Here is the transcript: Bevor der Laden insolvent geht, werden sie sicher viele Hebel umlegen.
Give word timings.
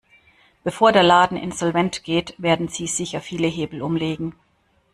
Bevor 0.63 0.91
der 0.91 1.03
Laden 1.03 1.37
insolvent 1.37 2.03
geht, 2.03 2.33
werden 2.41 2.69
sie 2.69 2.87
sicher 2.87 3.21
viele 3.21 3.45
Hebel 3.45 3.83
umlegen. 3.83 4.33